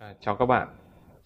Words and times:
À, 0.00 0.14
chào 0.20 0.36
các 0.36 0.46
bạn. 0.46 0.68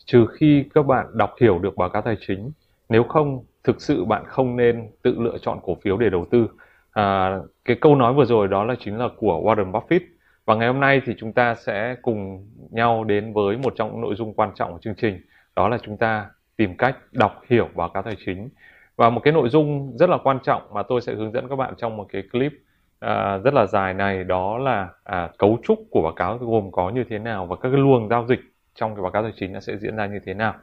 Trừ 0.05 0.27
khi 0.39 0.65
các 0.75 0.87
bạn 0.87 1.07
đọc 1.13 1.35
hiểu 1.41 1.59
được 1.59 1.77
báo 1.77 1.89
cáo 1.89 2.03
tài 2.03 2.17
chính, 2.27 2.53
nếu 2.89 3.05
không, 3.05 3.45
thực 3.65 3.81
sự 3.81 4.05
bạn 4.05 4.25
không 4.27 4.57
nên 4.57 4.91
tự 5.03 5.15
lựa 5.19 5.39
chọn 5.39 5.59
cổ 5.63 5.77
phiếu 5.83 5.97
để 5.97 6.11
đầu 6.11 6.27
tư. 6.31 6.49
À, 6.93 7.39
cái 7.65 7.77
câu 7.81 7.97
nói 7.97 8.15
vừa 8.15 8.25
rồi 8.25 8.49
đó 8.49 8.65
là 8.65 8.75
chính 8.81 8.99
là 8.99 9.09
của 9.17 9.41
Warren 9.45 9.73
Buffett. 9.73 10.01
Và 10.45 10.55
ngày 10.55 10.69
hôm 10.69 10.81
nay 10.81 11.01
thì 11.07 11.15
chúng 11.19 11.33
ta 11.33 11.55
sẽ 11.55 11.97
cùng 12.03 12.47
nhau 12.71 13.05
đến 13.05 13.33
với 13.33 13.57
một 13.57 13.73
trong 13.77 13.91
những 13.91 14.01
nội 14.01 14.15
dung 14.15 14.35
quan 14.35 14.51
trọng 14.55 14.73
của 14.73 14.79
chương 14.79 14.95
trình, 14.95 15.21
đó 15.57 15.69
là 15.69 15.79
chúng 15.83 15.97
ta 15.97 16.31
tìm 16.57 16.77
cách 16.77 16.97
đọc 17.13 17.43
hiểu 17.49 17.69
báo 17.75 17.89
cáo 17.89 18.03
tài 18.03 18.17
chính. 18.27 18.49
Và 18.97 19.11
một 19.11 19.21
cái 19.25 19.33
nội 19.33 19.49
dung 19.49 19.97
rất 19.99 20.11
là 20.11 20.19
quan 20.25 20.39
trọng 20.43 20.63
mà 20.73 20.83
tôi 20.83 21.01
sẽ 21.01 21.15
hướng 21.15 21.33
dẫn 21.33 21.49
các 21.49 21.57
bạn 21.57 21.75
trong 21.77 21.97
một 21.97 22.07
cái 22.13 22.23
clip 22.33 22.53
à, 23.01 23.39
rất 23.39 23.55
là 23.55 23.67
dài 23.67 23.95
này 23.95 24.25
đó 24.25 24.59
là 24.59 24.89
à, 25.05 25.31
cấu 25.39 25.59
trúc 25.65 25.79
của 25.91 26.03
báo 26.03 26.13
cáo 26.13 26.39
gồm 26.39 26.73
có 26.73 26.91
như 26.91 27.05
thế 27.11 27.19
nào 27.19 27.47
và 27.47 27.57
các 27.57 27.69
cái 27.69 27.81
luồng 27.81 28.09
giao 28.09 28.27
dịch 28.27 28.41
trong 28.75 28.95
cái 28.95 29.03
báo 29.03 29.13
cáo 29.13 29.23
tài 29.23 29.33
chính 29.37 29.53
nó 29.53 29.61
sẽ 29.61 29.77
diễn 29.77 29.97
ra 29.97 30.07
như 30.07 30.19
thế 30.27 30.35
nào. 30.35 30.55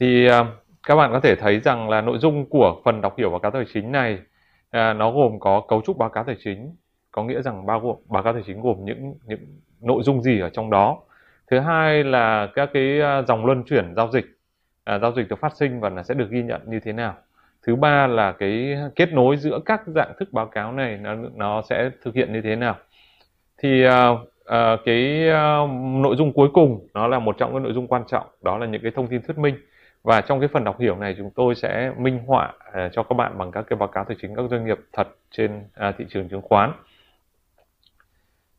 Thì 0.00 0.26
à, 0.26 0.44
các 0.82 0.96
bạn 0.96 1.12
có 1.12 1.20
thể 1.20 1.34
thấy 1.36 1.60
rằng 1.60 1.88
là 1.88 2.00
nội 2.00 2.18
dung 2.18 2.46
của 2.46 2.80
phần 2.84 3.00
đọc 3.00 3.18
hiểu 3.18 3.30
báo 3.30 3.38
cáo 3.38 3.50
tài 3.50 3.64
chính 3.74 3.92
này 3.92 4.18
à, 4.70 4.92
nó 4.92 5.12
gồm 5.12 5.40
có 5.40 5.60
cấu 5.68 5.82
trúc 5.82 5.98
báo 5.98 6.08
cáo 6.08 6.24
tài 6.24 6.36
chính 6.44 6.76
có 7.12 7.24
nghĩa 7.24 7.42
rằng 7.42 7.66
bao 7.66 7.80
gồm 7.80 7.96
báo 8.08 8.22
cáo 8.22 8.32
tài 8.32 8.42
chính 8.46 8.62
gồm 8.62 8.84
những 8.84 9.14
những 9.24 9.40
nội 9.80 10.02
dung 10.02 10.22
gì 10.22 10.40
ở 10.40 10.50
trong 10.50 10.70
đó. 10.70 10.98
Thứ 11.50 11.58
hai 11.58 12.04
là 12.04 12.48
các 12.54 12.70
cái 12.72 13.00
à, 13.00 13.22
dòng 13.22 13.46
luân 13.46 13.64
chuyển 13.64 13.94
giao 13.96 14.10
dịch 14.12 14.24
à, 14.84 14.98
giao 14.98 15.12
dịch 15.12 15.28
được 15.28 15.40
phát 15.40 15.56
sinh 15.56 15.80
và 15.80 15.88
nó 15.88 16.02
sẽ 16.02 16.14
được 16.14 16.30
ghi 16.30 16.42
nhận 16.42 16.60
như 16.66 16.80
thế 16.80 16.92
nào. 16.92 17.14
Thứ 17.66 17.76
ba 17.76 18.06
là 18.06 18.32
cái 18.32 18.76
kết 18.96 19.12
nối 19.12 19.36
giữa 19.36 19.58
các 19.64 19.82
dạng 19.86 20.12
thức 20.18 20.32
báo 20.32 20.46
cáo 20.46 20.72
này 20.72 20.96
nó 20.96 21.14
nó 21.34 21.62
sẽ 21.62 21.90
thực 22.02 22.14
hiện 22.14 22.32
như 22.32 22.42
thế 22.42 22.56
nào. 22.56 22.76
Thì 23.58 23.86
uh, 23.86 23.92
à, 24.48 24.76
cái 24.84 25.28
uh, 25.28 25.70
nội 26.02 26.16
dung 26.16 26.32
cuối 26.32 26.48
cùng 26.54 26.88
nó 26.94 27.06
là 27.06 27.18
một 27.18 27.38
trong 27.38 27.54
những 27.54 27.62
nội 27.62 27.72
dung 27.72 27.86
quan 27.86 28.02
trọng 28.08 28.26
đó 28.42 28.58
là 28.58 28.66
những 28.66 28.82
cái 28.82 28.92
thông 28.96 29.06
tin 29.06 29.22
thuyết 29.22 29.38
minh. 29.38 29.54
Và 30.02 30.20
trong 30.20 30.40
cái 30.40 30.48
phần 30.48 30.64
đọc 30.64 30.80
hiểu 30.80 30.96
này 30.96 31.14
chúng 31.18 31.30
tôi 31.30 31.54
sẽ 31.54 31.92
minh 31.96 32.18
họa 32.26 32.52
uh, 32.68 32.92
cho 32.92 33.02
các 33.02 33.14
bạn 33.14 33.38
bằng 33.38 33.50
các 33.52 33.64
cái 33.68 33.76
báo 33.76 33.88
cáo 33.88 34.04
tài 34.04 34.16
chính 34.22 34.34
các 34.36 34.42
doanh 34.50 34.66
nghiệp 34.66 34.78
thật 34.92 35.08
trên 35.30 35.60
uh, 35.88 35.94
thị 35.98 36.04
trường 36.08 36.28
chứng 36.28 36.42
khoán. 36.42 36.72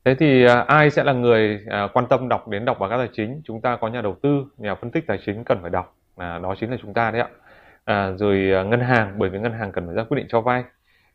Thế 0.06 0.16
thì 0.16 0.46
uh, 0.46 0.68
ai 0.68 0.90
sẽ 0.90 1.04
là 1.04 1.14
người 1.14 1.66
uh, 1.86 1.94
quan 1.94 2.06
tâm 2.10 2.30
đọc 2.30 2.48
đến 2.48 2.66
đọc 2.66 2.80
báo 2.80 2.90
cáo 2.90 3.00
tài 3.00 3.10
chính? 3.14 3.42
Chúng 3.46 3.62
ta 3.62 3.76
có 3.76 3.88
nhà 3.88 4.02
đầu 4.02 4.16
tư 4.22 4.46
nhà 4.58 4.76
phân 4.76 4.92
tích 4.92 5.08
tài 5.08 5.20
chính 5.26 5.44
cần 5.44 5.58
phải 5.62 5.70
đọc. 5.70 5.96
Uh, 6.14 6.20
đó 6.20 6.56
chính 6.60 6.72
là 6.72 6.78
chúng 6.82 6.94
ta 6.94 7.12
đấy 7.12 7.22
ạ. 7.22 7.28
À, 7.86 8.12
rồi 8.12 8.52
uh, 8.62 8.68
ngân 8.68 8.80
hàng 8.80 9.14
bởi 9.18 9.30
vì 9.30 9.40
ngân 9.40 9.54
hàng 9.54 9.72
cần 9.72 9.86
phải 9.86 9.96
ra 9.96 10.04
quyết 10.04 10.18
định 10.18 10.28
cho 10.30 10.42
vay. 10.42 10.64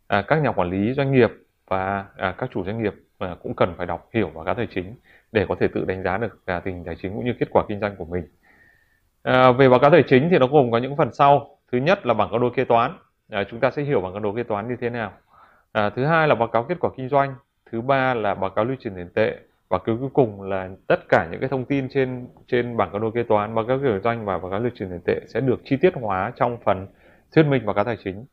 À, 0.07 0.23
các 0.23 0.43
nhà 0.43 0.53
quản 0.53 0.71
lý 0.71 0.93
doanh 0.93 1.13
nghiệp 1.13 1.31
và 1.69 2.05
à, 2.17 2.35
các 2.39 2.51
chủ 2.53 2.65
doanh 2.65 2.83
nghiệp 2.83 2.95
à, 3.19 3.37
cũng 3.43 3.55
cần 3.55 3.75
phải 3.77 3.87
đọc 3.87 4.09
hiểu 4.15 4.31
báo 4.35 4.45
cáo 4.45 4.55
tài 4.55 4.69
chính 4.75 4.95
để 5.33 5.47
có 5.49 5.55
thể 5.61 5.69
tự 5.75 5.85
đánh 5.85 6.03
giá 6.03 6.19
được 6.19 6.41
à, 6.47 6.61
tình 6.61 6.85
tài 6.85 6.97
chính 7.03 7.15
cũng 7.15 7.25
như 7.25 7.35
kết 7.41 7.49
quả 7.51 7.65
kinh 7.69 7.81
doanh 7.81 7.97
của 7.97 8.05
mình. 8.05 8.25
À, 9.23 9.53
về 9.53 9.69
báo 9.69 9.79
cáo 9.81 9.91
tài 9.91 10.03
chính 10.07 10.29
thì 10.31 10.39
nó 10.39 10.47
gồm 10.47 10.71
có 10.71 10.79
những 10.79 10.97
phần 10.97 11.13
sau. 11.13 11.59
Thứ 11.73 11.79
nhất 11.79 12.07
là 12.07 12.15
bảng 12.15 12.31
cân 12.31 12.41
đối 12.41 12.51
kế 12.51 12.65
toán. 12.65 12.99
À, 13.31 13.45
chúng 13.51 13.61
ta 13.61 13.71
sẽ 13.71 13.83
hiểu 13.83 14.01
bảng 14.01 14.13
cân 14.13 14.23
đối 14.23 14.37
kế 14.37 14.43
toán 14.43 14.69
như 14.69 14.77
thế 14.81 14.91
nào. 14.91 15.13
À, 15.73 15.91
thứ 15.91 16.05
hai 16.05 16.29
là 16.29 16.35
báo 16.35 16.49
cáo 16.49 16.65
kết 16.65 16.81
quả 16.81 16.91
kinh 16.97 17.09
doanh. 17.09 17.35
Thứ 17.73 17.81
ba 17.81 18.15
là 18.15 18.35
báo 18.35 18.51
cáo 18.51 18.65
lưu 18.65 18.77
chuyển 18.81 18.95
tiền 18.95 19.09
tệ 19.15 19.39
và 19.69 19.79
cuối 19.79 19.97
cùng 20.13 20.43
là 20.43 20.69
tất 20.87 21.09
cả 21.09 21.29
những 21.31 21.41
cái 21.41 21.49
thông 21.49 21.65
tin 21.65 21.89
trên 21.89 22.29
trên 22.49 22.77
bảng 22.77 22.93
cân 22.93 23.01
đối 23.01 23.13
kế 23.13 23.23
toán, 23.23 23.55
báo 23.55 23.65
cáo 23.67 23.79
kinh 23.79 24.01
doanh 24.05 24.25
và 24.25 24.39
báo 24.39 24.51
cáo 24.51 24.61
lưu 24.61 24.71
chuyển 24.75 24.91
tiền 24.91 25.01
tệ 25.05 25.21
sẽ 25.27 25.41
được 25.41 25.61
chi 25.65 25.77
tiết 25.77 25.95
hóa 25.95 26.33
trong 26.37 26.59
phần 26.65 26.87
thuyết 27.35 27.43
minh 27.43 27.67
báo 27.67 27.75
cáo 27.75 27.85
tài 27.85 27.97
chính. 28.05 28.25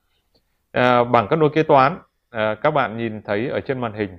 À, 0.71 1.03
bảng 1.03 1.27
cân 1.27 1.39
đối 1.39 1.49
kế 1.49 1.63
toán 1.63 1.97
à, 2.31 2.55
các 2.55 2.71
bạn 2.71 2.97
nhìn 2.97 3.21
thấy 3.21 3.49
ở 3.49 3.59
trên 3.59 3.81
màn 3.81 3.93
hình 3.93 4.09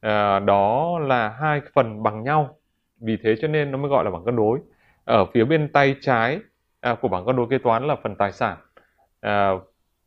à, 0.00 0.38
đó 0.38 0.98
là 0.98 1.28
hai 1.28 1.60
phần 1.74 2.02
bằng 2.02 2.22
nhau. 2.22 2.56
Vì 3.00 3.16
thế 3.22 3.34
cho 3.40 3.48
nên 3.48 3.70
nó 3.70 3.78
mới 3.78 3.90
gọi 3.90 4.04
là 4.04 4.10
bảng 4.10 4.24
cân 4.24 4.36
đối. 4.36 4.58
Ở 5.04 5.24
phía 5.34 5.44
bên 5.44 5.72
tay 5.72 5.96
trái 6.00 6.40
à, 6.80 6.94
của 7.00 7.08
bảng 7.08 7.26
cân 7.26 7.36
đối 7.36 7.46
kế 7.50 7.58
toán 7.58 7.86
là 7.86 7.96
phần 8.02 8.16
tài 8.16 8.32
sản. 8.32 8.56
À, 9.20 9.50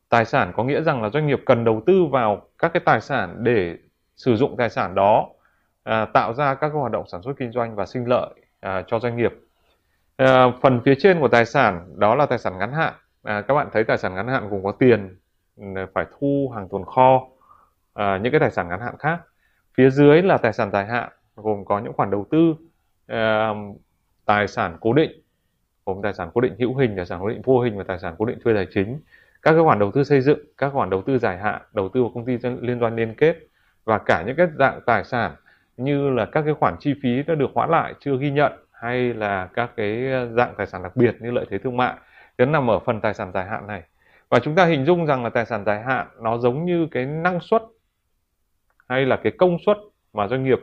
tài 0.10 0.26
sản 0.26 0.52
có 0.56 0.64
nghĩa 0.64 0.82
rằng 0.82 1.04
là 1.04 1.10
doanh 1.10 1.28
nghiệp 1.28 1.42
cần 1.46 1.64
đầu 1.64 1.82
tư 1.86 2.06
vào 2.12 2.42
các 2.58 2.74
cái 2.74 2.82
tài 2.86 3.02
sản 3.02 3.36
để 3.44 3.78
sử 4.16 4.36
dụng 4.36 4.56
tài 4.58 4.70
sản 4.70 4.96
đó 4.96 5.30
à, 5.84 6.06
tạo 6.06 6.34
ra 6.34 6.56
các 6.56 6.74
hoạt 6.74 6.92
động 6.92 7.08
sản 7.08 7.22
xuất 7.22 7.34
kinh 7.38 7.52
doanh 7.52 7.76
và 7.76 7.86
sinh 7.86 8.06
lợi 8.06 8.30
à, 8.60 8.84
cho 8.88 9.00
doanh 9.00 9.18
nghiệp. 9.18 9.34
À, 10.18 10.52
phần 10.62 10.82
phía 10.86 10.96
trên 11.00 11.20
của 11.20 11.28
tài 11.28 11.46
sản 11.46 11.94
đó 11.96 12.16
là 12.16 12.26
tài 12.26 12.40
sản 12.40 12.58
ngắn 12.60 12.74
hạn. 12.74 12.94
À, 13.24 13.42
các 13.42 13.54
bạn 13.54 13.68
thấy 13.74 13.84
tài 13.84 13.98
sản 13.98 14.16
ngắn 14.16 14.28
hạn 14.28 14.50
gồm 14.50 14.64
có 14.64 14.72
tiền 14.72 15.18
ừ, 15.58 15.64
phải 15.94 16.06
thu 16.20 16.52
hàng 16.56 16.68
tồn 16.70 16.86
kho 16.86 17.28
à, 17.98 18.18
những 18.18 18.32
cái 18.32 18.40
tài 18.40 18.52
sản 18.52 18.70
ngắn 18.70 18.82
hạn 18.82 18.96
khác 19.00 19.20
phía 19.78 19.90
dưới 19.90 20.22
là 20.22 20.38
tài 20.38 20.54
sản 20.54 20.72
dài 20.72 20.86
hạn 20.86 21.10
gồm 21.36 21.66
có 21.66 21.80
những 21.80 21.94
khoản 21.94 22.12
đầu 22.12 22.28
tư 22.32 22.56
à, 23.08 23.50
tài 24.26 24.48
sản 24.48 24.78
cố 24.80 24.94
định 24.94 25.12
gồm 25.86 26.02
tài 26.04 26.14
sản 26.14 26.30
cố 26.34 26.42
định 26.42 26.56
hữu 26.60 26.76
hình 26.76 26.96
tài 26.96 27.06
sản 27.06 27.20
cố 27.22 27.30
định 27.30 27.42
vô 27.42 27.60
hình 27.60 27.78
và 27.78 27.84
tài 27.88 28.00
sản 28.00 28.16
cố 28.18 28.26
định 28.26 28.40
thuê 28.44 28.54
tài 28.54 28.68
chính 28.74 29.00
các 29.42 29.52
cái 29.52 29.64
khoản 29.64 29.80
đầu 29.80 29.92
tư 29.92 30.04
xây 30.04 30.22
dựng 30.22 30.40
các 30.58 30.70
khoản 30.74 30.90
đầu 30.90 31.02
tư 31.02 31.18
dài 31.18 31.38
hạn 31.38 31.62
đầu 31.74 31.90
tư 31.90 32.02
vào 32.02 32.12
công 32.16 32.26
ty 32.26 32.38
liên 32.62 32.80
doanh 32.80 32.96
liên 32.96 33.16
kết 33.16 33.38
và 33.86 33.98
cả 33.98 34.24
những 34.28 34.36
cái 34.36 34.48
dạng 34.60 34.80
tài 34.86 35.04
sản 35.04 35.32
như 35.78 36.10
là 36.10 36.26
các 36.26 36.42
cái 36.42 36.54
khoản 36.54 36.76
chi 36.80 36.94
phí 37.04 37.24
đã 37.24 37.36
được 37.36 37.50
hoãn 37.54 37.70
lại 37.70 37.94
chưa 38.00 38.18
ghi 38.18 38.32
nhận 38.32 38.52
hay 38.72 39.14
là 39.14 39.50
các 39.54 39.72
cái 39.76 40.04
dạng 40.36 40.54
tài 40.58 40.68
sản 40.68 40.84
đặc 40.84 40.96
biệt 40.96 41.16
như 41.20 41.32
lợi 41.32 41.46
thế 41.50 41.58
thương 41.58 41.78
mại 41.78 41.94
nó 42.38 42.46
nằm 42.46 42.70
ở 42.70 42.80
phần 42.80 43.02
tài 43.02 43.14
sản 43.14 43.32
dài 43.34 43.46
hạn 43.46 43.68
này 43.68 43.84
và 44.30 44.40
chúng 44.40 44.56
ta 44.56 44.66
hình 44.66 44.86
dung 44.86 45.06
rằng 45.06 45.24
là 45.24 45.30
tài 45.30 45.46
sản 45.46 45.66
dài 45.66 45.82
hạn 45.82 46.08
nó 46.22 46.38
giống 46.38 46.66
như 46.66 46.88
cái 46.92 47.06
năng 47.06 47.40
suất 47.40 47.62
hay 48.90 49.06
là 49.06 49.16
cái 49.16 49.32
công 49.38 49.58
suất 49.66 49.78
mà 50.14 50.28
doanh 50.28 50.44
nghiệp 50.44 50.60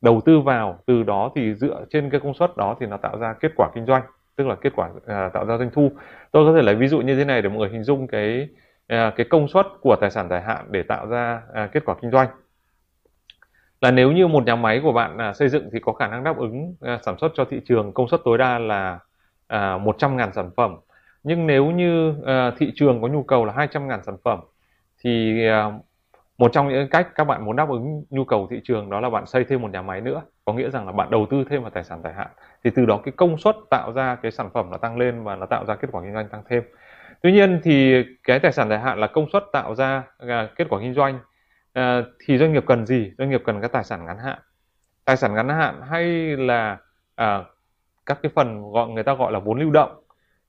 đầu 0.00 0.20
tư 0.24 0.40
vào 0.40 0.78
từ 0.86 1.02
đó 1.02 1.32
thì 1.34 1.54
dựa 1.54 1.84
trên 1.90 2.10
cái 2.10 2.20
công 2.20 2.34
suất 2.34 2.56
đó 2.56 2.76
thì 2.80 2.86
nó 2.86 2.96
tạo 2.96 3.18
ra 3.18 3.34
kết 3.40 3.52
quả 3.56 3.70
kinh 3.74 3.86
doanh 3.86 4.02
tức 4.36 4.46
là 4.46 4.54
kết 4.54 4.72
quả 4.76 4.90
à, 5.06 5.30
tạo 5.34 5.46
ra 5.46 5.58
doanh 5.58 5.70
thu. 5.70 5.92
Tôi 6.30 6.46
có 6.46 6.56
thể 6.56 6.62
lấy 6.62 6.74
ví 6.74 6.88
dụ 6.88 7.00
như 7.00 7.16
thế 7.16 7.24
này 7.24 7.42
để 7.42 7.48
mọi 7.48 7.58
người 7.58 7.68
hình 7.68 7.84
dung 7.84 8.06
cái 8.06 8.48
à, 8.86 9.12
cái 9.16 9.26
công 9.30 9.48
suất 9.48 9.66
của 9.80 9.96
tài 9.96 10.10
sản 10.10 10.28
dài 10.28 10.42
hạn 10.42 10.66
để 10.70 10.82
tạo 10.82 11.06
ra 11.06 11.42
à, 11.54 11.66
kết 11.72 11.84
quả 11.84 11.94
kinh 12.02 12.10
doanh. 12.10 12.28
Là 13.80 13.90
nếu 13.90 14.12
như 14.12 14.26
một 14.26 14.46
nhà 14.46 14.56
máy 14.56 14.80
của 14.82 14.92
bạn 14.92 15.18
à, 15.18 15.32
xây 15.32 15.48
dựng 15.48 15.68
thì 15.72 15.80
có 15.80 15.92
khả 15.92 16.06
năng 16.06 16.24
đáp 16.24 16.36
ứng 16.36 16.74
à, 16.80 16.98
sản 17.02 17.18
xuất 17.18 17.32
cho 17.34 17.44
thị 17.44 17.60
trường 17.64 17.92
công 17.92 18.08
suất 18.08 18.20
tối 18.24 18.38
đa 18.38 18.58
là 18.58 18.98
à, 19.46 19.78
100.000 19.78 20.30
sản 20.32 20.50
phẩm. 20.56 20.76
Nhưng 21.22 21.46
nếu 21.46 21.70
như 21.70 22.14
à, 22.26 22.52
thị 22.58 22.72
trường 22.74 23.02
có 23.02 23.08
nhu 23.08 23.22
cầu 23.22 23.44
là 23.44 23.52
200.000 23.52 24.00
sản 24.02 24.16
phẩm 24.24 24.40
thì 25.04 25.46
à, 25.46 25.72
một 26.42 26.52
trong 26.52 26.68
những 26.68 26.88
cách 26.88 27.08
các 27.14 27.24
bạn 27.24 27.44
muốn 27.44 27.56
đáp 27.56 27.68
ứng 27.68 28.04
nhu 28.10 28.24
cầu 28.24 28.46
thị 28.50 28.60
trường 28.64 28.90
đó 28.90 29.00
là 29.00 29.10
bạn 29.10 29.26
xây 29.26 29.44
thêm 29.44 29.62
một 29.62 29.70
nhà 29.70 29.82
máy 29.82 30.00
nữa. 30.00 30.22
Có 30.44 30.52
nghĩa 30.52 30.70
rằng 30.70 30.86
là 30.86 30.92
bạn 30.92 31.10
đầu 31.10 31.26
tư 31.30 31.44
thêm 31.50 31.62
vào 31.62 31.70
tài 31.70 31.84
sản 31.84 32.02
dài 32.02 32.12
hạn. 32.12 32.26
Thì 32.64 32.70
từ 32.74 32.86
đó 32.86 33.00
cái 33.04 33.12
công 33.16 33.38
suất 33.38 33.56
tạo 33.70 33.92
ra 33.92 34.14
cái 34.14 34.30
sản 34.32 34.50
phẩm 34.54 34.70
nó 34.70 34.76
tăng 34.76 34.98
lên 34.98 35.24
và 35.24 35.36
nó 35.36 35.46
tạo 35.46 35.64
ra 35.66 35.76
kết 35.76 35.88
quả 35.92 36.02
kinh 36.02 36.12
doanh 36.12 36.28
tăng 36.28 36.42
thêm. 36.48 36.62
Tuy 37.22 37.32
nhiên 37.32 37.60
thì 37.62 38.04
cái 38.24 38.38
tài 38.38 38.52
sản 38.52 38.68
dài 38.68 38.78
hạn 38.78 39.00
là 39.00 39.06
công 39.06 39.26
suất 39.32 39.44
tạo 39.52 39.74
ra 39.74 40.02
à, 40.18 40.48
kết 40.56 40.66
quả 40.70 40.80
kinh 40.80 40.94
doanh 40.94 41.18
à, 41.72 42.02
thì 42.26 42.38
doanh 42.38 42.52
nghiệp 42.52 42.64
cần 42.66 42.86
gì? 42.86 43.12
Doanh 43.18 43.30
nghiệp 43.30 43.42
cần 43.44 43.60
cái 43.60 43.68
tài 43.68 43.84
sản 43.84 44.04
ngắn 44.04 44.18
hạn. 44.18 44.38
Tài 45.04 45.16
sản 45.16 45.34
ngắn 45.34 45.48
hạn 45.48 45.80
hay 45.90 46.04
là 46.36 46.78
à, 47.14 47.44
các 48.06 48.18
cái 48.22 48.32
phần 48.34 48.72
gọi 48.72 48.88
người 48.88 49.02
ta 49.02 49.14
gọi 49.14 49.32
là 49.32 49.38
vốn 49.38 49.60
lưu 49.60 49.70
động. 49.70 50.02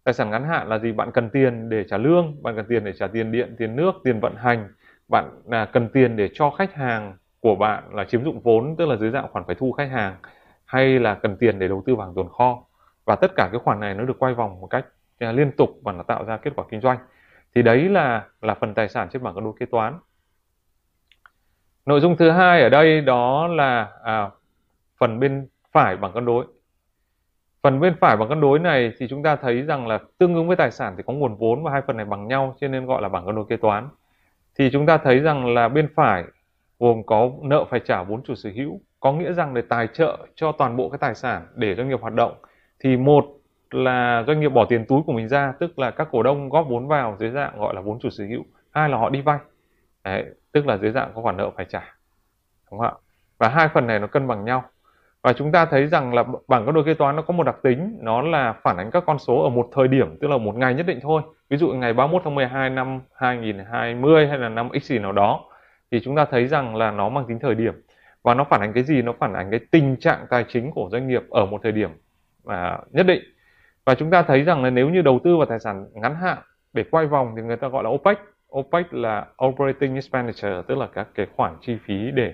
Tài 0.04 0.14
sản 0.14 0.30
ngắn 0.30 0.44
hạn 0.44 0.70
là 0.70 0.80
gì? 0.80 0.92
Bạn 0.92 1.12
cần 1.12 1.30
tiền 1.30 1.70
để 1.70 1.84
trả 1.90 1.98
lương 1.98 2.44
bạn 2.44 2.56
cần 2.56 2.66
tiền 2.70 2.84
để 2.84 2.94
trả 2.94 3.08
tiền 3.08 3.32
điện 3.32 3.56
tiền 3.58 3.76
nước 3.76 3.96
tiền 4.04 4.20
vận 4.20 4.36
hành 4.36 4.70
bạn 5.08 5.30
là 5.46 5.66
cần 5.66 5.90
tiền 5.90 6.16
để 6.16 6.30
cho 6.34 6.50
khách 6.50 6.74
hàng 6.74 7.18
của 7.40 7.56
bạn 7.56 7.96
là 7.96 8.04
chiếm 8.04 8.24
dụng 8.24 8.40
vốn 8.40 8.76
tức 8.78 8.86
là 8.86 8.96
dưới 8.96 9.12
dạng 9.12 9.28
khoản 9.32 9.46
phải 9.46 9.56
thu 9.56 9.72
khách 9.72 9.92
hàng 9.92 10.16
hay 10.66 11.00
là 11.00 11.16
cần 11.16 11.38
tiền 11.38 11.60
để 11.60 11.68
đầu 11.68 11.84
tư 11.86 11.96
vàng 11.96 12.14
tồn 12.16 12.30
kho. 12.30 12.64
Và 13.06 13.16
tất 13.16 13.32
cả 13.36 13.50
cái 13.52 13.60
khoản 13.60 13.80
này 13.80 13.94
nó 13.94 14.04
được 14.04 14.20
quay 14.20 14.34
vòng 14.34 14.62
một 14.62 14.68
cách 14.68 14.86
à, 15.20 15.32
liên 15.32 15.52
tục 15.52 15.70
và 15.84 15.92
nó 15.92 16.04
tạo 16.04 16.26
ra 16.26 16.38
kết 16.38 16.54
quả 16.56 16.66
kinh 16.70 16.82
doanh. 16.82 16.98
Thì 17.56 17.62
đấy 17.62 17.90
là 17.90 18.24
là 18.42 18.54
phần 18.54 18.74
tài 18.74 18.90
sản 18.90 19.08
trên 19.12 19.24
bảng 19.24 19.36
cân 19.36 19.44
đối 19.44 19.54
kế 19.60 19.66
toán. 19.66 20.00
Nội 21.86 22.00
dung 22.00 22.18
thứ 22.18 22.32
hai 22.32 22.62
ở 22.62 22.70
đây 22.70 23.02
đó 23.02 23.48
là 23.48 23.92
à, 24.04 24.30
phần 25.00 25.20
bên 25.20 25.48
phải 25.72 25.98
bảng 25.98 26.14
cân 26.14 26.26
đối. 26.26 26.46
Phần 27.64 27.80
bên 27.80 27.96
phải 28.02 28.18
bảng 28.18 28.30
cân 28.30 28.42
đối 28.42 28.60
này 28.60 28.94
thì 28.98 29.08
chúng 29.10 29.24
ta 29.24 29.36
thấy 29.36 29.62
rằng 29.62 29.88
là 29.88 30.00
tương 30.18 30.36
ứng 30.36 30.48
với 30.48 30.56
tài 30.56 30.72
sản 30.72 30.94
thì 30.98 31.04
có 31.08 31.14
nguồn 31.14 31.36
vốn 31.36 31.64
và 31.64 31.72
hai 31.72 31.82
phần 31.88 31.98
này 31.98 32.06
bằng 32.06 32.28
nhau 32.28 32.56
cho 32.60 32.68
nên 32.68 32.86
gọi 32.86 33.02
là 33.02 33.10
bảng 33.10 33.26
cân 33.26 33.36
đối 33.36 33.46
kế 33.50 33.58
toán 33.58 33.90
thì 34.60 34.70
chúng 34.74 34.86
ta 34.86 34.98
thấy 34.98 35.20
rằng 35.20 35.54
là 35.54 35.68
bên 35.68 35.88
phải 35.96 36.24
gồm 36.80 37.04
có 37.06 37.32
nợ 37.42 37.66
phải 37.70 37.80
trả 37.86 38.04
vốn 38.04 38.24
chủ 38.24 38.36
sở 38.36 38.50
hữu 38.56 38.82
có 39.00 39.14
nghĩa 39.14 39.34
rằng 39.34 39.54
để 39.54 39.62
tài 39.62 39.88
trợ 39.88 40.18
cho 40.36 40.52
toàn 40.52 40.78
bộ 40.78 40.90
cái 40.90 40.98
tài 40.98 41.16
sản 41.16 41.48
để 41.56 41.76
doanh 41.76 41.90
nghiệp 41.90 42.02
hoạt 42.02 42.14
động. 42.14 42.34
Thì 42.80 42.98
một 42.98 43.26
là 43.72 44.24
doanh 44.28 44.40
nghiệp 44.40 44.50
bỏ 44.50 44.66
tiền 44.66 44.86
túi 44.86 45.02
của 45.06 45.14
mình 45.14 45.30
ra 45.30 45.54
tức 45.60 45.80
là 45.80 45.92
các 45.92 46.08
cổ 46.12 46.24
đông 46.24 46.50
góp 46.50 46.68
vốn 46.70 46.88
vào 46.88 47.18
dưới 47.20 47.30
dạng 47.30 47.60
gọi 47.60 47.76
là 47.76 47.82
vốn 47.82 48.00
chủ 48.00 48.10
sở 48.10 48.24
hữu. 48.24 48.44
Hai 48.72 48.90
là 48.90 48.98
họ 48.98 49.10
đi 49.10 49.22
vay. 49.22 49.40
Đấy, 50.04 50.26
tức 50.52 50.68
là 50.68 50.78
dưới 50.78 50.92
dạng 50.92 51.12
có 51.16 51.22
khoản 51.22 51.38
nợ 51.38 51.52
phải 51.56 51.66
trả. 51.70 51.98
Đúng 52.72 52.80
không 52.80 52.88
ạ? 52.88 52.94
Và 53.38 53.50
hai 53.50 53.68
phần 53.74 53.88
này 53.88 54.00
nó 54.00 54.08
cân 54.08 54.28
bằng 54.28 54.46
nhau 54.46 54.64
và 55.24 55.34
chúng 55.34 55.52
ta 55.52 55.66
thấy 55.66 55.88
rằng 55.88 56.14
là 56.14 56.24
bảng 56.48 56.66
cân 56.66 56.76
đối 56.76 56.84
kế 56.84 56.94
toán 56.94 57.16
nó 57.16 57.22
có 57.22 57.34
một 57.34 57.44
đặc 57.44 57.56
tính 57.64 57.98
nó 58.02 58.22
là 58.22 58.54
phản 58.64 58.78
ánh 58.78 58.92
các 58.92 59.04
con 59.08 59.20
số 59.20 59.44
ở 59.44 59.50
một 59.50 59.70
thời 59.74 59.88
điểm 59.88 60.18
tức 60.22 60.28
là 60.28 60.38
một 60.38 60.56
ngày 60.56 60.74
nhất 60.74 60.86
định 60.86 61.00
thôi. 61.02 61.22
Ví 61.50 61.58
dụ 61.58 61.68
ngày 61.68 61.94
31 61.94 62.22
tháng 62.26 62.36
12 62.36 62.70
năm 62.70 63.02
2020 63.16 64.28
hay 64.28 64.38
là 64.38 64.50
năm 64.50 64.70
x 64.82 64.84
gì 64.84 65.00
nào 65.00 65.12
đó 65.12 65.46
thì 65.92 66.00
chúng 66.04 66.16
ta 66.16 66.26
thấy 66.26 66.48
rằng 66.48 66.76
là 66.76 66.92
nó 66.92 67.10
mang 67.10 67.26
tính 67.28 67.40
thời 67.40 67.56
điểm. 67.56 67.74
Và 68.24 68.34
nó 68.34 68.44
phản 68.44 68.62
ánh 68.62 68.74
cái 68.74 68.84
gì? 68.84 69.02
Nó 69.02 69.14
phản 69.20 69.34
ánh 69.34 69.52
cái 69.52 69.60
tình 69.72 69.96
trạng 70.00 70.26
tài 70.30 70.46
chính 70.48 70.72
của 70.72 70.90
doanh 70.92 71.08
nghiệp 71.08 71.24
ở 71.30 71.46
một 71.46 71.60
thời 71.64 71.72
điểm 71.72 71.90
à, 72.46 72.80
nhất 72.92 73.06
định. 73.06 73.22
Và 73.86 73.96
chúng 73.96 74.10
ta 74.10 74.22
thấy 74.22 74.44
rằng 74.44 74.64
là 74.64 74.70
nếu 74.70 74.90
như 74.90 75.02
đầu 75.02 75.20
tư 75.24 75.38
vào 75.38 75.46
tài 75.46 75.60
sản 75.60 75.86
ngắn 75.94 76.16
hạn 76.16 76.38
để 76.74 76.84
quay 76.92 77.06
vòng 77.06 77.34
thì 77.36 77.42
người 77.42 77.58
ta 77.58 77.68
gọi 77.68 77.84
là 77.84 77.90
OPEX 77.90 78.18
OPEX 78.58 78.86
là 78.92 79.26
operating 79.46 79.96
expenditure 79.96 80.62
tức 80.68 80.78
là 80.78 80.88
các 80.94 81.08
cái 81.16 81.28
khoản 81.36 81.56
chi 81.62 81.78
phí 81.86 82.12
để 82.12 82.34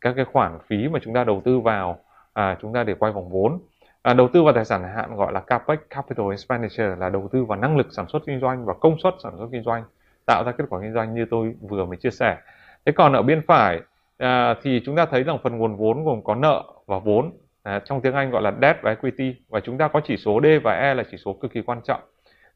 các 0.00 0.12
cái 0.16 0.24
khoản 0.24 0.58
phí 0.68 0.88
mà 0.88 0.98
chúng 1.02 1.14
ta 1.14 1.24
đầu 1.24 1.42
tư 1.44 1.60
vào 1.60 1.98
à, 2.32 2.56
chúng 2.60 2.72
ta 2.72 2.84
để 2.84 2.94
quay 2.94 3.12
vòng 3.12 3.28
vốn. 3.28 3.58
À, 4.02 4.14
đầu 4.14 4.28
tư 4.28 4.42
vào 4.42 4.52
tài 4.52 4.64
sản 4.64 4.84
hạn 4.94 5.16
gọi 5.16 5.32
là 5.32 5.40
capex 5.40 5.78
capital 5.90 6.30
expenditure 6.30 6.96
là 6.98 7.08
đầu 7.08 7.28
tư 7.32 7.44
vào 7.44 7.58
năng 7.58 7.76
lực 7.76 7.86
sản 7.90 8.06
xuất 8.08 8.22
kinh 8.26 8.40
doanh 8.40 8.64
và 8.64 8.74
công 8.74 8.98
suất 8.98 9.14
sản 9.22 9.32
xuất 9.38 9.48
kinh 9.52 9.62
doanh 9.62 9.84
tạo 10.26 10.44
ra 10.46 10.52
kết 10.52 10.64
quả 10.70 10.80
kinh 10.80 10.94
doanh 10.94 11.14
như 11.14 11.26
tôi 11.30 11.54
vừa 11.60 11.84
mới 11.84 11.96
chia 11.96 12.10
sẻ. 12.10 12.36
Thế 12.86 12.92
còn 12.92 13.12
ở 13.12 13.22
bên 13.22 13.42
phải 13.46 13.80
à, 14.18 14.54
thì 14.62 14.82
chúng 14.84 14.96
ta 14.96 15.06
thấy 15.06 15.22
rằng 15.22 15.38
phần 15.42 15.58
nguồn 15.58 15.76
vốn 15.76 16.04
gồm 16.04 16.24
có 16.24 16.34
nợ 16.34 16.64
và 16.86 16.98
vốn. 16.98 17.32
À, 17.62 17.80
trong 17.84 18.00
tiếng 18.00 18.14
Anh 18.14 18.30
gọi 18.30 18.42
là 18.42 18.52
debt 18.60 18.76
và 18.82 18.90
equity. 18.90 19.34
Và 19.48 19.60
chúng 19.60 19.78
ta 19.78 19.88
có 19.88 20.00
chỉ 20.04 20.16
số 20.16 20.40
D 20.42 20.46
và 20.62 20.74
E 20.74 20.94
là 20.94 21.04
chỉ 21.10 21.16
số 21.16 21.32
cực 21.32 21.52
kỳ 21.52 21.62
quan 21.62 21.80
trọng. 21.84 22.00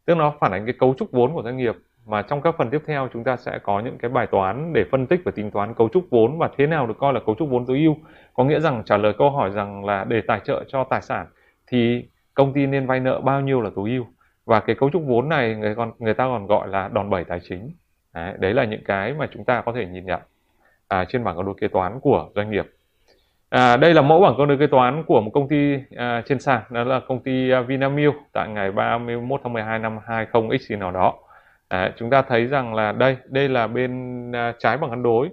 Tức 0.05 0.15
nó 0.15 0.35
phản 0.41 0.53
ánh 0.53 0.67
cái 0.67 0.75
cấu 0.79 0.94
trúc 0.99 1.12
vốn 1.12 1.35
của 1.35 1.43
doanh 1.43 1.56
nghiệp 1.56 1.75
mà 2.06 2.23
trong 2.23 2.43
các 2.43 2.55
phần 2.59 2.71
tiếp 2.71 2.83
theo 2.87 3.09
chúng 3.12 3.25
ta 3.25 3.37
sẽ 3.37 3.59
có 3.62 3.81
những 3.81 3.99
cái 3.99 4.09
bài 4.09 4.27
toán 4.27 4.73
để 4.73 4.85
phân 4.91 5.06
tích 5.06 5.21
và 5.25 5.33
tính 5.35 5.51
toán 5.51 5.75
cấu 5.75 5.89
trúc 5.89 6.06
vốn 6.11 6.39
và 6.39 6.51
thế 6.56 6.67
nào 6.67 6.87
được 6.87 6.95
coi 6.99 7.12
là 7.12 7.21
cấu 7.27 7.35
trúc 7.39 7.49
vốn 7.51 7.67
tối 7.67 7.79
ưu. 7.79 7.97
Có 8.35 8.45
nghĩa 8.45 8.61
rằng 8.61 8.83
trả 8.87 8.97
lời 8.97 9.12
câu 9.19 9.31
hỏi 9.31 9.51
rằng 9.51 9.85
là 9.85 10.05
để 10.05 10.21
tài 10.27 10.41
trợ 10.45 10.65
cho 10.69 10.85
tài 10.85 11.03
sản 11.03 11.27
thì 11.67 12.09
công 12.35 12.53
ty 12.53 12.67
nên 12.67 12.87
vay 12.87 13.01
nợ 13.01 13.21
bao 13.21 13.41
nhiêu 13.41 13.61
là 13.61 13.71
tối 13.77 13.91
ưu? 13.91 14.06
Và 14.45 14.61
cái 14.61 14.77
cấu 14.77 14.91
trúc 14.91 15.03
vốn 15.06 15.29
này 15.29 15.55
người 15.55 15.75
còn 15.75 15.93
người 15.99 16.15
ta 16.15 16.25
còn 16.25 16.47
gọi 16.47 16.69
là 16.69 16.89
đòn 16.89 17.11
bẩy 17.11 17.25
tài 17.25 17.41
chính. 17.49 17.71
Đấy, 18.15 18.35
đấy 18.39 18.55
là 18.55 18.65
những 18.65 18.85
cái 18.85 19.12
mà 19.12 19.29
chúng 19.33 19.45
ta 19.45 19.61
có 19.61 19.73
thể 19.73 19.87
nhìn 19.87 20.06
nhận 20.06 20.21
à, 20.89 21.05
trên 21.09 21.25
bảng 21.25 21.37
cân 21.37 21.47
đối 21.47 21.55
kế 21.61 21.69
toán 21.69 22.01
của 22.01 22.29
doanh 22.35 22.51
nghiệp. 22.51 22.67
À, 23.49 23.77
đây 23.77 23.95
là 23.95 24.03
mẫu 24.03 24.21
bảng 24.21 24.35
cân 24.39 24.49
đối 24.49 24.59
kế 24.59 24.67
toán 24.67 25.05
của 25.06 25.21
một 25.21 25.31
công 25.35 25.49
ty 25.49 25.79
à, 25.97 26.23
trên 26.27 26.41
sàn, 26.41 26.62
đó 26.71 26.85
là 26.85 27.01
công 27.09 27.23
ty 27.23 27.51
à, 27.51 27.61
Vinamilk 27.61 28.15
tại 28.33 28.49
ngày 28.49 28.73
31 28.73 29.41
tháng 29.45 29.53
12 29.53 29.79
năm 29.79 29.99
20 30.06 30.59
x 30.59 30.73
nào 30.73 30.91
đó. 30.91 31.15
À, 31.69 31.93
chúng 31.97 32.11
ta 32.11 32.23
thấy 32.23 32.47
rằng 32.47 32.75
là 32.75 32.93
đây, 32.93 33.17
đây 33.27 33.49
là 33.49 33.67
bên 33.67 34.33
à, 34.33 34.55
trái 34.59 34.77
bằng 34.77 34.91
ngắn 34.91 35.03
đối 35.03 35.31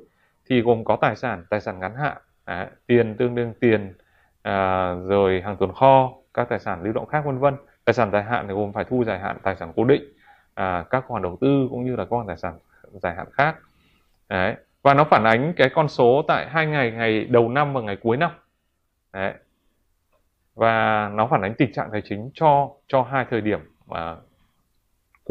thì 0.50 0.62
gồm 0.62 0.84
có 0.84 0.96
tài 0.96 1.16
sản, 1.16 1.46
tài 1.50 1.62
sản 1.62 1.80
ngắn 1.80 1.96
hạn, 1.96 2.18
à, 2.46 2.70
tiền 2.88 3.16
tương 3.18 3.36
đương 3.36 3.54
tiền, 3.60 3.94
à, 4.42 4.92
rồi 4.94 5.42
hàng 5.42 5.58
tồn 5.58 5.72
kho, 5.74 6.14
các 6.34 6.50
tài 6.50 6.60
sản 6.60 6.84
lưu 6.84 6.94
động 6.94 7.06
khác 7.06 7.26
vân 7.26 7.38
vân. 7.38 7.56
Tài 7.86 7.94
sản 7.94 8.12
dài 8.12 8.24
hạn 8.24 8.48
thì 8.48 8.54
gồm 8.54 8.74
phải 8.74 8.84
thu 8.84 9.04
dài 9.04 9.20
hạn, 9.20 9.38
tài 9.44 9.56
sản 9.56 9.74
cố 9.76 9.84
định, 9.84 10.04
à, 10.54 10.86
các 10.90 11.04
khoản 11.08 11.24
đầu 11.24 11.38
tư 11.42 11.68
cũng 11.70 11.86
như 11.86 11.96
là 11.96 12.04
các 12.04 12.10
khoản 12.10 12.28
tài 12.28 12.38
sản 12.38 12.54
dài 13.02 13.16
hạn 13.16 13.28
khác. 13.32 13.56
Đấy 14.30 14.56
và 14.82 14.94
nó 14.94 15.04
phản 15.04 15.24
ánh 15.24 15.54
cái 15.58 15.70
con 15.70 15.88
số 15.88 16.22
tại 16.28 16.50
hai 16.50 16.66
ngày 16.66 16.92
ngày 16.92 17.26
đầu 17.26 17.50
năm 17.50 17.74
và 17.74 17.82
ngày 17.82 17.96
cuối 17.96 18.18
năm 18.18 18.32
Đấy. 19.14 19.34
và 20.56 21.10
nó 21.14 21.28
phản 21.28 21.42
ánh 21.42 21.54
tình 21.58 21.74
trạng 21.74 21.90
tài 21.92 22.02
chính 22.02 22.32
cho 22.34 22.70
cho 22.88 23.04
hai 23.04 23.26
thời 23.30 23.42
điểm 23.42 23.60
mà 23.88 24.16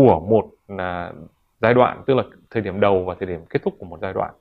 của 0.01 0.21
một 0.21 0.45
là 0.69 1.13
giai 1.61 1.75
đoạn 1.75 2.03
tức 2.07 2.15
là 2.15 2.23
thời 2.51 2.63
điểm 2.63 2.81
đầu 2.81 3.05
và 3.05 3.15
thời 3.21 3.29
điểm 3.29 3.41
kết 3.51 3.63
thúc 3.63 3.75
của 3.79 3.87
một 3.87 3.99
giai 4.03 4.13
đoạn. 4.13 4.35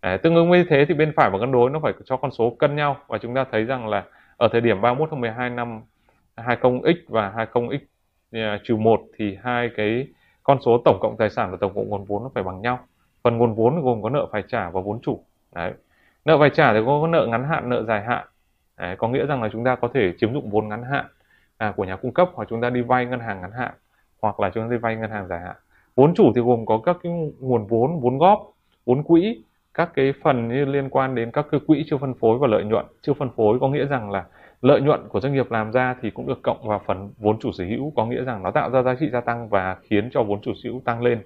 À, 0.00 0.16
tương 0.16 0.34
ứng 0.34 0.50
với 0.50 0.64
thế 0.68 0.84
thì 0.88 0.94
bên 0.94 1.12
phải 1.16 1.30
và 1.30 1.38
cân 1.38 1.52
đối 1.52 1.70
nó 1.70 1.80
phải 1.80 1.92
cho 2.04 2.16
con 2.16 2.30
số 2.30 2.50
cân 2.58 2.76
nhau. 2.76 2.96
Và 3.06 3.18
chúng 3.18 3.34
ta 3.34 3.44
thấy 3.52 3.64
rằng 3.64 3.88
là 3.88 4.04
ở 4.36 4.48
thời 4.52 4.60
điểm 4.60 4.80
31 4.80 5.08
tháng 5.10 5.20
12 5.20 5.50
năm 5.50 5.82
20x 6.36 6.94
và 7.08 7.32
20x 7.36 7.78
à, 8.32 8.58
trừ 8.64 8.76
1 8.76 9.00
thì 9.18 9.38
hai 9.42 9.70
cái 9.76 10.06
con 10.42 10.58
số 10.64 10.82
tổng 10.84 10.98
cộng 11.00 11.16
tài 11.18 11.30
sản 11.30 11.50
và 11.50 11.56
tổng 11.60 11.74
cộng 11.74 11.88
nguồn 11.88 12.04
vốn 12.04 12.22
nó 12.22 12.30
phải 12.34 12.42
bằng 12.42 12.62
nhau. 12.62 12.78
Phần 13.22 13.38
nguồn 13.38 13.54
vốn 13.54 13.82
gồm 13.82 14.02
có 14.02 14.10
nợ 14.10 14.26
phải 14.32 14.42
trả 14.48 14.70
và 14.70 14.80
vốn 14.80 15.00
chủ. 15.00 15.24
Đấy. 15.54 15.72
Nợ 16.24 16.38
phải 16.38 16.50
trả 16.50 16.72
thì 16.72 16.80
có 16.86 17.06
nợ 17.06 17.26
ngắn 17.26 17.44
hạn 17.44 17.68
nợ 17.68 17.84
dài 17.88 18.04
hạn. 18.04 18.26
Đấy, 18.76 18.96
có 18.96 19.08
nghĩa 19.08 19.26
rằng 19.26 19.42
là 19.42 19.48
chúng 19.52 19.64
ta 19.64 19.76
có 19.76 19.88
thể 19.94 20.12
chiếm 20.18 20.32
dụng 20.32 20.50
vốn 20.50 20.68
ngắn 20.68 20.82
hạn 20.82 21.06
à, 21.56 21.72
của 21.76 21.84
nhà 21.84 21.96
cung 21.96 22.14
cấp 22.14 22.30
hoặc 22.34 22.48
chúng 22.50 22.60
ta 22.60 22.70
đi 22.70 22.80
vay 22.80 23.06
ngân 23.06 23.20
hàng 23.20 23.40
ngắn 23.40 23.52
hạn 23.52 23.74
hoặc 24.22 24.40
là 24.40 24.50
chúng 24.54 24.70
ta 24.70 24.76
vay 24.82 24.96
ngân 24.96 25.10
hàng 25.10 25.28
dài 25.28 25.40
hạn. 25.40 25.56
Vốn 25.94 26.14
chủ 26.14 26.32
thì 26.34 26.40
gồm 26.40 26.66
có 26.66 26.78
các 26.84 26.96
cái 27.02 27.12
nguồn 27.40 27.66
vốn 27.66 28.00
vốn 28.00 28.18
góp, 28.18 28.52
vốn 28.86 29.02
quỹ, 29.02 29.42
các 29.74 29.90
cái 29.94 30.12
phần 30.22 30.48
như 30.48 30.64
liên 30.64 30.90
quan 30.90 31.14
đến 31.14 31.30
các 31.30 31.46
cái 31.50 31.60
quỹ 31.66 31.84
chưa 31.90 31.96
phân 31.96 32.14
phối 32.14 32.38
và 32.38 32.46
lợi 32.46 32.64
nhuận. 32.64 32.86
Chưa 33.02 33.12
phân 33.14 33.30
phối 33.36 33.58
có 33.60 33.68
nghĩa 33.68 33.84
rằng 33.84 34.10
là 34.10 34.24
lợi 34.62 34.80
nhuận 34.80 35.08
của 35.08 35.20
doanh 35.20 35.32
nghiệp 35.32 35.50
làm 35.50 35.72
ra 35.72 35.96
thì 36.02 36.10
cũng 36.10 36.26
được 36.26 36.42
cộng 36.42 36.68
vào 36.68 36.80
phần 36.86 37.10
vốn 37.18 37.38
chủ 37.38 37.52
sở 37.52 37.64
hữu, 37.64 37.92
có 37.96 38.06
nghĩa 38.06 38.24
rằng 38.24 38.42
nó 38.42 38.50
tạo 38.50 38.70
ra 38.70 38.82
giá 38.82 38.94
trị 39.00 39.10
gia 39.12 39.20
tăng 39.20 39.48
và 39.48 39.76
khiến 39.82 40.08
cho 40.12 40.22
vốn 40.22 40.40
chủ 40.40 40.52
sở 40.54 40.70
hữu 40.70 40.80
tăng 40.84 41.02
lên. 41.02 41.22